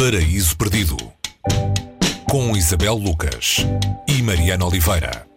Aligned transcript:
Paraíso 0.00 0.56
Perdido 0.56 0.96
com 2.26 2.56
Isabel 2.56 2.94
Lucas 2.94 3.66
e 4.08 4.22
Mariana 4.22 4.64
Oliveira. 4.64 5.29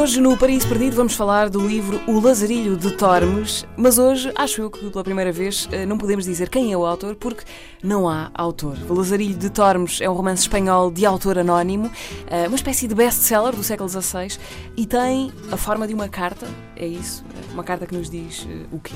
Hoje 0.00 0.18
no 0.18 0.34
Paraíso 0.34 0.66
Perdido 0.66 0.96
vamos 0.96 1.14
falar 1.14 1.50
do 1.50 1.60
livro 1.66 2.00
O 2.06 2.20
Lazarilho 2.20 2.74
de 2.74 2.90
Tormes, 2.92 3.66
mas 3.76 3.98
hoje 3.98 4.32
acho 4.34 4.62
eu 4.62 4.70
que 4.70 4.88
pela 4.90 5.04
primeira 5.04 5.30
vez 5.30 5.68
eh, 5.70 5.84
não 5.84 5.98
podemos 5.98 6.24
dizer 6.24 6.48
quem 6.48 6.72
é 6.72 6.76
o 6.76 6.86
autor 6.86 7.16
porque 7.16 7.44
não 7.82 8.08
há 8.08 8.30
autor. 8.32 8.78
O 8.88 8.94
Lazarilho 8.94 9.34
de 9.34 9.50
Tormes 9.50 10.00
é 10.00 10.08
um 10.08 10.14
romance 10.14 10.40
espanhol 10.40 10.90
de 10.90 11.04
autor 11.04 11.38
anónimo, 11.38 11.90
eh, 12.28 12.48
uma 12.48 12.56
espécie 12.56 12.88
de 12.88 12.94
best-seller 12.94 13.54
do 13.54 13.62
século 13.62 13.90
XVI 13.90 14.38
e 14.74 14.86
tem 14.86 15.30
a 15.52 15.56
forma 15.58 15.86
de 15.86 15.92
uma 15.92 16.08
carta, 16.08 16.46
é 16.76 16.86
isso? 16.86 17.22
Uma 17.52 17.62
carta 17.62 17.86
que 17.86 17.94
nos 17.94 18.08
diz 18.08 18.48
eh, 18.48 18.64
o 18.72 18.80
quê? 18.80 18.94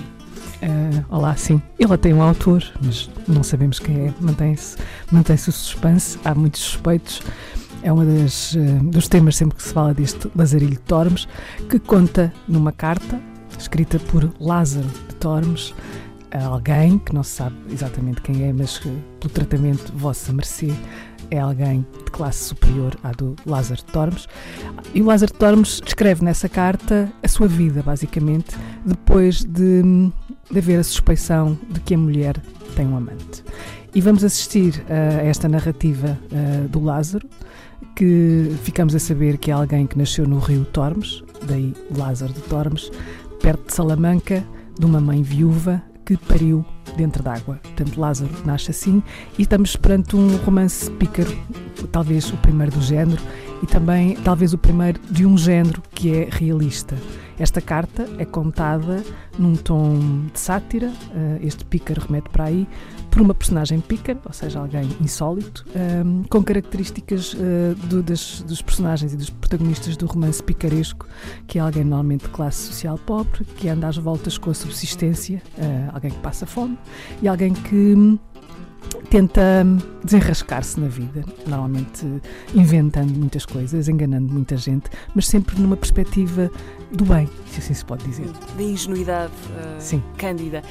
Uh, 0.62 1.04
olá, 1.14 1.36
sim. 1.36 1.60
Ele 1.78 1.98
tem 1.98 2.14
um 2.14 2.22
autor, 2.22 2.64
mas 2.80 3.10
não 3.28 3.42
sabemos 3.42 3.78
quem 3.78 4.06
é. 4.06 4.14
Mantém-se 4.20 4.78
mantém 5.12 5.36
o 5.36 5.38
suspense, 5.38 6.18
há 6.24 6.34
muitos 6.34 6.62
suspeitos 6.62 7.20
é 7.84 7.92
um 7.92 8.00
dos 8.90 9.08
temas 9.08 9.36
sempre 9.36 9.56
que 9.56 9.62
se 9.62 9.72
fala 9.72 9.92
deste 9.92 10.30
Lazarilho 10.34 10.80
Tormes, 10.86 11.28
que 11.68 11.78
conta 11.78 12.32
numa 12.48 12.72
carta 12.72 13.20
escrita 13.58 13.98
por 13.98 14.32
Lázaro 14.40 14.88
de 14.88 15.14
Tormes 15.16 15.74
a 16.32 16.46
alguém 16.46 16.98
que 16.98 17.14
não 17.14 17.22
se 17.22 17.36
sabe 17.36 17.54
exatamente 17.70 18.22
quem 18.22 18.42
é, 18.42 18.52
mas 18.52 18.78
que, 18.78 18.88
pelo 19.20 19.32
tratamento 19.32 19.92
vossa 19.94 20.32
mercê 20.32 20.72
é 21.30 21.38
alguém 21.38 21.86
de 22.04 22.10
classe 22.10 22.44
superior 22.44 22.96
à 23.04 23.12
do 23.12 23.36
Lázaro 23.44 23.80
de 23.80 23.92
Tormes. 23.92 24.28
E 24.94 25.02
o 25.02 25.04
Lázaro 25.04 25.32
de 25.32 25.38
Tormes 25.38 25.80
descreve 25.84 26.24
nessa 26.24 26.48
carta 26.48 27.12
a 27.22 27.28
sua 27.28 27.46
vida, 27.46 27.82
basicamente, 27.82 28.56
depois 28.84 29.44
de, 29.44 29.82
de 30.50 30.58
haver 30.58 30.80
a 30.80 30.84
suspeição 30.84 31.58
de 31.70 31.80
que 31.80 31.94
a 31.94 31.98
mulher 31.98 32.40
tem 32.74 32.86
um 32.86 32.96
amante. 32.96 33.43
E 33.94 34.00
vamos 34.00 34.24
assistir 34.24 34.84
a 34.88 35.22
esta 35.22 35.48
narrativa 35.48 36.18
uh, 36.32 36.68
do 36.68 36.80
Lázaro, 36.82 37.28
que 37.94 38.50
ficamos 38.64 38.92
a 38.92 38.98
saber 38.98 39.38
que 39.38 39.52
é 39.52 39.54
alguém 39.54 39.86
que 39.86 39.96
nasceu 39.96 40.26
no 40.26 40.40
rio 40.40 40.64
Tormes, 40.64 41.22
daí 41.46 41.72
Lázaro 41.96 42.32
de 42.32 42.40
Tormes, 42.40 42.90
perto 43.40 43.68
de 43.68 43.72
Salamanca, 43.72 44.44
de 44.76 44.84
uma 44.84 45.00
mãe 45.00 45.22
viúva 45.22 45.80
que 46.04 46.16
pariu 46.16 46.64
dentro 46.96 47.22
d'água. 47.22 47.60
Portanto, 47.62 48.00
Lázaro 48.00 48.30
nasce 48.44 48.72
assim 48.72 49.00
e 49.38 49.42
estamos 49.42 49.76
perante 49.76 50.16
um 50.16 50.38
romance 50.38 50.90
pícaro, 50.90 51.32
talvez 51.92 52.32
o 52.32 52.36
primeiro 52.38 52.72
do 52.72 52.82
género 52.82 53.22
e 53.62 53.66
também 53.66 54.16
talvez 54.16 54.52
o 54.52 54.58
primeiro 54.58 55.00
de 55.08 55.24
um 55.24 55.38
género 55.38 55.80
que 55.92 56.16
é 56.16 56.28
realista. 56.32 56.96
Esta 57.38 57.60
carta 57.60 58.08
é 58.18 58.24
contada 58.24 59.02
num 59.38 59.56
tom 59.56 60.26
de 60.32 60.38
sátira, 60.38 60.92
eh, 61.14 61.40
este 61.42 61.64
pícaro 61.64 62.00
remete 62.00 62.28
para 62.30 62.44
aí, 62.44 62.66
por 63.10 63.20
uma 63.20 63.34
personagem 63.34 63.80
pícara, 63.80 64.20
ou 64.24 64.32
seja, 64.32 64.58
alguém 64.58 64.88
insólito, 65.00 65.64
ehm, 65.74 66.22
com 66.28 66.42
características 66.42 67.32
uh, 67.34 67.74
do, 67.86 68.02
das, 68.02 68.42
dos 68.42 68.60
personagens 68.60 69.12
e 69.12 69.16
dos 69.16 69.30
protagonistas 69.30 69.96
do 69.96 70.06
romance 70.06 70.42
picaresco, 70.42 71.06
que 71.46 71.58
é 71.58 71.62
alguém 71.62 71.84
normalmente 71.84 72.24
de 72.24 72.30
classe 72.30 72.58
social 72.66 72.98
pobre, 72.98 73.44
que 73.56 73.68
anda 73.68 73.86
às 73.86 73.96
voltas 73.96 74.36
com 74.36 74.50
a 74.50 74.54
subsistência, 74.54 75.40
uh, 75.58 75.94
alguém 75.94 76.10
que 76.10 76.18
passa 76.18 76.44
fome, 76.44 76.76
e 77.22 77.28
alguém 77.28 77.52
que 77.52 78.18
tenta 79.14 79.64
desenrascar-se 80.02 80.80
na 80.80 80.88
vida, 80.88 81.24
normalmente 81.46 82.04
inventando 82.52 83.16
muitas 83.16 83.46
coisas, 83.46 83.88
enganando 83.88 84.32
muita 84.32 84.56
gente, 84.56 84.90
mas 85.14 85.28
sempre 85.28 85.56
numa 85.56 85.76
perspectiva 85.76 86.50
do 86.90 87.04
bem, 87.04 87.30
se 87.46 87.60
assim 87.60 87.74
se 87.74 87.84
pode 87.84 88.02
dizer. 88.02 88.26
Da 88.56 88.62
ingenuidade 88.64 89.32
uh, 89.50 89.80
Sim. 89.80 90.02
cândida. 90.18 90.64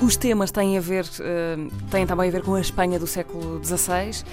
Os 0.00 0.16
temas 0.16 0.50
têm 0.50 0.78
a 0.78 0.80
ver, 0.80 1.04
uh, 1.04 1.70
têm 1.90 2.06
também 2.06 2.30
a 2.30 2.32
ver 2.32 2.42
com 2.42 2.54
a 2.54 2.60
Espanha 2.62 2.98
do 2.98 3.06
século 3.06 3.60
XVI 3.62 4.24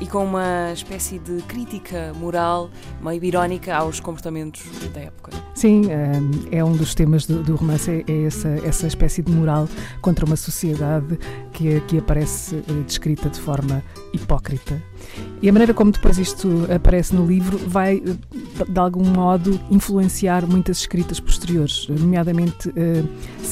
e 0.00 0.06
com 0.06 0.24
uma 0.24 0.72
espécie 0.72 1.18
de 1.18 1.42
crítica 1.42 2.12
moral 2.14 2.70
meio 3.00 3.22
irónica 3.24 3.74
aos 3.76 4.00
comportamentos 4.00 4.62
da 4.92 5.00
época. 5.00 5.32
Sim, 5.54 5.82
é 6.50 6.62
um 6.64 6.76
dos 6.76 6.94
temas 6.94 7.26
do, 7.26 7.42
do 7.42 7.56
romance, 7.56 7.90
é, 7.90 8.04
é 8.10 8.24
essa, 8.24 8.48
essa 8.64 8.86
espécie 8.86 9.22
de 9.22 9.32
moral 9.32 9.68
contra 10.00 10.24
uma 10.24 10.36
sociedade 10.36 11.18
que, 11.52 11.80
que 11.82 11.98
aparece 11.98 12.62
descrita 12.86 13.28
de 13.28 13.40
forma 13.40 13.82
hipócrita. 14.12 14.82
E 15.40 15.48
a 15.48 15.52
maneira 15.52 15.72
como 15.72 15.90
depois 15.90 16.18
isto 16.18 16.66
aparece 16.74 17.14
no 17.14 17.26
livro 17.26 17.58
vai, 17.66 18.00
de 18.00 18.78
algum 18.78 19.04
modo, 19.04 19.58
influenciar 19.70 20.46
muitas 20.46 20.78
escritas 20.78 21.20
posteriores, 21.20 21.88
nomeadamente 21.88 22.72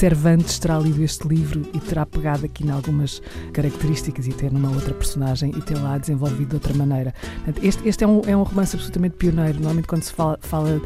Cervantes 0.04 0.58
terá 0.58 0.78
lido 0.78 1.02
este 1.02 1.26
livro 1.26 1.62
e 1.72 1.80
terá 1.80 2.04
pegado 2.04 2.44
aqui 2.44 2.62
em 2.62 2.70
algumas 2.70 3.22
características 3.54 4.26
e 4.26 4.34
ter 4.34 4.52
numa 4.52 4.70
outra 4.70 4.92
personagem 4.92 5.50
e 5.56 5.62
ter 5.62 5.78
lá 5.78 5.96
desenvolvido 5.96 6.50
de 6.50 6.54
outra 6.56 6.74
maneira. 6.74 7.14
Este, 7.62 7.88
este 7.88 8.04
é, 8.04 8.06
um, 8.06 8.20
é 8.26 8.36
um 8.36 8.42
romance 8.42 8.76
absolutamente 8.76 9.16
pioneiro. 9.16 9.54
Normalmente, 9.54 9.88
quando 9.88 10.02
se 10.02 10.12
fala, 10.12 10.38
fala 10.42 10.78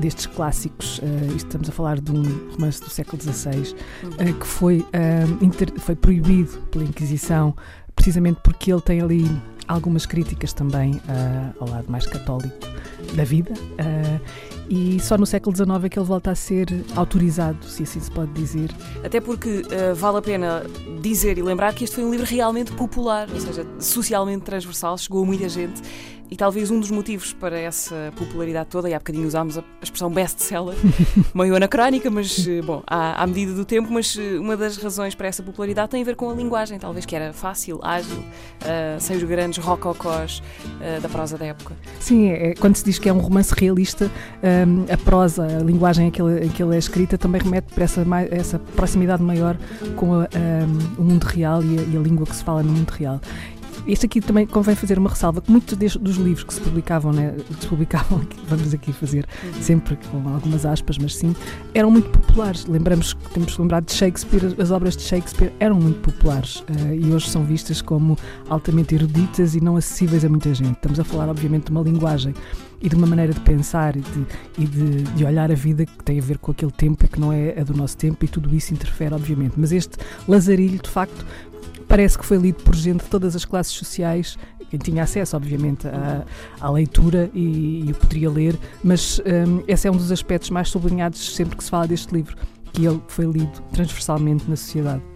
destes 0.00 0.26
clássicos, 0.26 0.98
uh, 0.98 1.36
estamos 1.36 1.68
a 1.68 1.72
falar 1.72 2.00
de 2.00 2.10
um 2.10 2.24
romance 2.50 2.80
do 2.80 2.90
século 2.90 3.22
XVI 3.22 3.76
uh, 4.02 4.34
que 4.40 4.44
foi, 4.44 4.84
inter, 5.40 5.72
foi 5.78 5.94
proibido 5.94 6.58
pela 6.72 6.82
Inquisição 6.82 7.54
precisamente 7.94 8.40
porque 8.42 8.72
ele 8.72 8.80
tem 8.80 9.00
ali 9.00 9.30
algumas 9.68 10.04
críticas 10.04 10.52
também 10.52 10.94
uh, 10.94 11.54
ao 11.60 11.68
lado 11.68 11.88
mais 11.88 12.08
católico 12.08 12.73
da 13.14 13.24
vida. 13.24 13.52
Uh, 13.52 14.54
e 14.68 14.98
só 14.98 15.18
no 15.18 15.26
século 15.26 15.54
XIX 15.54 15.84
é 15.84 15.88
que 15.88 15.98
ele 15.98 16.06
volta 16.06 16.30
a 16.30 16.34
ser 16.34 16.66
autorizado, 16.96 17.64
se 17.66 17.82
assim 17.82 18.00
se 18.00 18.10
pode 18.10 18.32
dizer. 18.32 18.70
Até 19.04 19.20
porque 19.20 19.60
uh, 19.60 19.94
vale 19.94 20.18
a 20.18 20.22
pena 20.22 20.62
dizer 21.00 21.36
e 21.36 21.42
lembrar 21.42 21.74
que 21.74 21.84
este 21.84 21.96
foi 21.96 22.04
um 22.04 22.10
livro 22.10 22.26
realmente 22.26 22.72
popular, 22.72 23.28
ou 23.32 23.40
seja, 23.40 23.66
socialmente 23.78 24.44
transversal, 24.44 24.96
chegou 24.96 25.22
a 25.22 25.26
muita 25.26 25.48
gente 25.48 25.82
e 26.34 26.36
talvez 26.36 26.68
um 26.68 26.80
dos 26.80 26.90
motivos 26.90 27.32
para 27.32 27.56
essa 27.56 28.12
popularidade 28.16 28.68
toda, 28.68 28.90
e 28.90 28.94
há 28.94 28.98
bocadinho 28.98 29.24
usámos 29.24 29.56
a 29.56 29.62
expressão 29.80 30.10
best-seller, 30.10 30.74
meio 31.32 31.54
anacrónica, 31.54 32.10
mas, 32.10 32.44
eh, 32.48 32.60
bom, 32.60 32.82
à, 32.88 33.22
à, 33.22 33.24
medida 33.24 33.54
do 33.54 33.64
tempo, 33.64 33.92
mas 33.92 34.18
eh, 34.18 34.36
uma 34.40 34.56
das 34.56 34.76
razões 34.76 35.14
para 35.14 35.28
essa 35.28 35.44
popularidade 35.44 35.90
tem 35.90 36.02
a 36.02 36.04
ver 36.04 36.16
com 36.16 36.28
a 36.28 36.34
linguagem, 36.34 36.76
talvez 36.76 37.06
que 37.06 37.14
era 37.14 37.32
fácil, 37.32 37.78
ágil, 37.84 38.18
uh, 38.18 38.98
sem 38.98 39.16
os 39.16 39.22
grandes 39.22 39.64
rococós 39.64 40.42
uh, 40.80 41.00
da 41.00 41.08
prosa 41.08 41.38
da 41.38 41.46
época. 41.46 41.76
Sim, 42.00 42.26
é, 42.26 42.48
é, 42.48 42.54
quando 42.56 42.74
se 42.74 42.84
diz 42.84 42.98
que 42.98 43.08
é 43.08 43.12
um 43.12 43.18
romance 43.18 43.54
realista, 43.56 44.10
um, 44.42 44.92
a 44.92 44.96
prosa, 44.96 45.46
a 45.46 45.62
linguagem 45.62 46.08
em 46.08 46.10
que 46.10 46.20
ele, 46.20 46.46
em 46.46 46.48
que 46.48 46.60
ele 46.60 46.74
é 46.74 46.78
escrita 46.78 47.16
também 47.16 47.40
remete 47.40 47.72
para 47.72 47.84
essa, 47.84 48.04
essa 48.32 48.58
proximidade 48.58 49.22
maior 49.22 49.56
com 49.94 50.14
a, 50.14 50.28
um, 50.34 51.00
o 51.00 51.04
mundo 51.04 51.22
real 51.22 51.62
e 51.62 51.78
a, 51.78 51.82
e 51.82 51.96
a 51.96 52.00
língua 52.00 52.26
que 52.26 52.34
se 52.34 52.42
fala 52.42 52.60
no 52.60 52.72
mundo 52.72 52.90
real. 52.90 53.20
Este 53.86 54.06
aqui 54.06 54.20
também 54.20 54.46
convém 54.46 54.74
fazer 54.74 54.98
uma 54.98 55.10
ressalva 55.10 55.42
que 55.42 55.50
muitos 55.50 55.76
dos 55.96 56.16
livros 56.16 56.44
que 56.44 56.54
se 56.54 56.60
publicavam, 56.60 57.12
né, 57.12 57.34
que 57.46 57.60
se 57.60 57.66
publicavam, 57.66 58.26
vamos 58.48 58.72
aqui 58.72 58.92
fazer 58.92 59.26
sempre 59.60 59.96
com 60.10 60.26
algumas 60.28 60.64
aspas, 60.64 60.96
mas 60.96 61.16
sim, 61.16 61.34
eram 61.74 61.90
muito 61.90 62.08
populares. 62.08 62.64
Lembramos 62.66 63.12
que 63.12 63.30
temos 63.30 63.54
que 63.54 63.60
lembrar 63.60 63.82
de 63.82 63.92
Shakespeare, 63.92 64.54
as 64.58 64.70
obras 64.70 64.96
de 64.96 65.02
Shakespeare 65.02 65.52
eram 65.60 65.76
muito 65.76 66.00
populares 66.00 66.60
uh, 66.60 66.94
e 66.94 67.12
hoje 67.12 67.28
são 67.28 67.44
vistas 67.44 67.82
como 67.82 68.16
altamente 68.48 68.94
eruditas 68.94 69.54
e 69.54 69.60
não 69.60 69.76
acessíveis 69.76 70.24
a 70.24 70.28
muita 70.28 70.54
gente. 70.54 70.72
Estamos 70.72 70.98
a 70.98 71.04
falar, 71.04 71.28
obviamente, 71.28 71.64
de 71.64 71.70
uma 71.70 71.82
linguagem 71.82 72.34
e 72.80 72.88
de 72.88 72.96
uma 72.96 73.06
maneira 73.06 73.32
de 73.32 73.40
pensar 73.40 73.96
e, 73.96 74.00
de, 74.00 74.26
e 74.58 74.66
de, 74.66 75.02
de, 75.02 75.24
olhar 75.24 75.50
a 75.50 75.54
vida 75.54 75.86
que 75.86 76.04
tem 76.04 76.18
a 76.18 76.22
ver 76.22 76.36
com 76.38 76.52
aquele 76.52 76.70
tempo 76.70 77.04
e 77.04 77.08
que 77.08 77.18
não 77.18 77.32
é 77.32 77.58
a 77.58 77.64
do 77.64 77.74
nosso 77.74 77.96
tempo, 77.96 78.22
e 78.24 78.28
tudo 78.28 78.54
isso 78.54 78.74
interfere, 78.74 79.14
obviamente. 79.14 79.54
Mas 79.56 79.72
este 79.72 79.96
Lazarilho, 80.28 80.80
de 80.82 80.90
facto, 80.90 81.24
parece 81.94 82.18
que 82.18 82.26
foi 82.26 82.38
lido 82.38 82.60
por 82.64 82.74
gente 82.74 83.04
de 83.04 83.08
todas 83.08 83.36
as 83.36 83.44
classes 83.44 83.72
sociais, 83.72 84.36
quem 84.68 84.80
tinha 84.80 85.04
acesso, 85.04 85.36
obviamente, 85.36 85.86
à, 85.86 86.24
à 86.60 86.68
leitura 86.68 87.30
e, 87.32 87.88
e 87.88 87.94
poderia 87.94 88.28
ler, 88.28 88.58
mas 88.82 89.20
um, 89.20 89.62
esse 89.68 89.86
é 89.86 89.92
um 89.92 89.96
dos 89.96 90.10
aspectos 90.10 90.50
mais 90.50 90.68
sublinhados 90.68 91.36
sempre 91.36 91.56
que 91.56 91.62
se 91.62 91.70
fala 91.70 91.86
deste 91.86 92.12
livro, 92.12 92.36
que 92.72 92.84
ele 92.84 93.00
foi 93.06 93.26
lido 93.26 93.62
transversalmente 93.72 94.50
na 94.50 94.56
sociedade. 94.56 95.13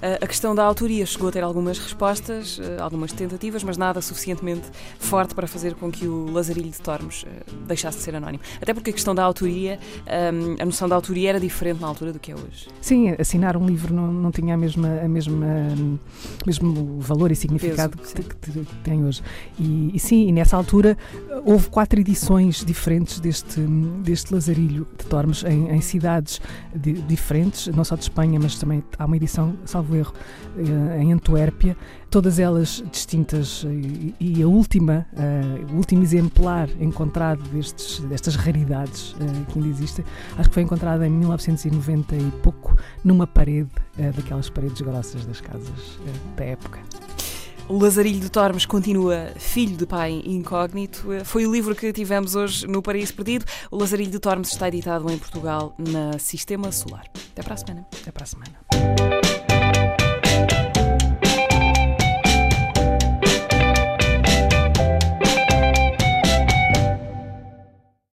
A 0.00 0.26
questão 0.26 0.54
da 0.54 0.62
autoria 0.62 1.04
chegou 1.04 1.28
a 1.28 1.32
ter 1.32 1.42
algumas 1.42 1.76
respostas, 1.78 2.60
eh, 2.62 2.80
algumas 2.80 3.12
tentativas, 3.12 3.64
mas 3.64 3.76
nada 3.76 4.00
suficientemente 4.00 4.62
forte 4.98 5.34
para 5.34 5.48
fazer 5.48 5.74
com 5.74 5.90
que 5.90 6.06
o 6.06 6.30
Lazarilho 6.30 6.70
de 6.70 6.80
Tormes 6.80 7.24
eh, 7.26 7.42
deixasse 7.66 7.98
de 7.98 8.04
ser 8.04 8.14
anónimo. 8.14 8.40
Até 8.62 8.72
porque 8.72 8.90
a 8.90 8.92
questão 8.92 9.12
da 9.12 9.24
autoria, 9.24 9.78
ehm, 10.06 10.56
a 10.60 10.64
noção 10.64 10.88
da 10.88 10.94
autoria 10.94 11.30
era 11.30 11.40
diferente 11.40 11.80
na 11.80 11.88
altura 11.88 12.12
do 12.12 12.20
que 12.20 12.30
é 12.30 12.34
hoje. 12.34 12.68
Sim, 12.80 13.10
assinar 13.18 13.56
um 13.56 13.66
livro 13.66 13.92
não, 13.92 14.12
não 14.12 14.30
tinha 14.30 14.54
a 14.54 14.56
mesma, 14.56 15.00
a 15.02 15.08
mesma 15.08 15.46
mesmo 16.46 17.00
valor 17.00 17.32
e 17.32 17.36
significado 17.36 17.96
Peso, 17.98 18.14
que, 18.14 18.22
que, 18.22 18.52
que, 18.52 18.74
tem 18.84 19.04
hoje. 19.04 19.20
E, 19.58 19.90
e, 19.94 19.98
sim, 19.98 20.28
e 20.28 20.32
nessa 20.32 20.56
altura 20.56 20.96
houve 21.44 21.68
quatro 21.68 22.00
edições 22.00 22.64
diferentes 22.64 23.18
deste, 23.18 23.60
deste 24.02 24.32
Lazarilho 24.32 24.86
de 24.96 25.06
Tormes 25.06 25.42
em, 25.44 25.70
em 25.70 25.80
cidades 25.80 26.40
de, 26.74 26.92
diferentes, 26.92 27.66
não 27.68 27.84
só 27.84 27.96
de 27.96 28.02
Espanha, 28.02 28.38
mas 28.40 28.58
também 28.58 28.82
há 28.96 29.04
uma 29.04 29.16
edição, 29.16 29.56
salvo 29.64 29.87
salvo 29.88 29.96
erro, 29.96 30.12
eh, 30.56 31.02
em 31.02 31.12
Antuérpia, 31.12 31.76
todas 32.10 32.38
elas 32.38 32.82
distintas 32.90 33.64
e, 33.64 34.14
e 34.20 34.42
a 34.42 34.46
última, 34.46 35.06
uh, 35.12 35.72
o 35.72 35.76
último 35.76 36.02
exemplar 36.02 36.68
encontrado 36.80 37.42
destes, 37.50 38.00
destas 38.00 38.34
raridades 38.34 39.14
que 39.52 39.58
ainda 39.58 39.68
existem, 39.68 40.04
acho 40.36 40.48
que 40.48 40.54
foi 40.54 40.62
encontrado 40.62 41.04
em 41.04 41.10
1990 41.10 42.16
e 42.16 42.30
pouco, 42.42 42.76
numa 43.04 43.26
parede, 43.26 43.70
daquelas 44.16 44.48
paredes 44.48 44.80
grossas 44.80 45.26
das 45.26 45.40
casas 45.40 45.98
da 46.36 46.44
época. 46.44 46.78
O 47.68 47.78
Lazarilho 47.78 48.18
de 48.18 48.30
Tormes 48.30 48.64
continua 48.64 49.32
filho 49.36 49.76
de 49.76 49.84
pai 49.84 50.22
incógnito. 50.24 51.06
Foi 51.22 51.46
o 51.46 51.52
livro 51.52 51.74
que 51.74 51.92
tivemos 51.92 52.34
hoje 52.34 52.66
no 52.66 52.80
Paraíso 52.80 53.12
Perdido. 53.12 53.44
O 53.70 53.76
Lazarilho 53.76 54.10
de 54.10 54.18
Tormes 54.18 54.50
está 54.50 54.68
editado 54.68 55.10
em 55.12 55.18
Portugal 55.18 55.74
na 55.76 56.18
Sistema 56.18 56.72
Solar. 56.72 57.04
Até 57.32 57.42
para 57.42 57.54
a 57.54 57.56
semana. 57.58 57.86
Até 58.00 58.10
para 58.10 58.24
a 58.24 58.26
semana. 58.26 59.17